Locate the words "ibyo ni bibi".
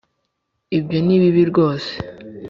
0.77-1.43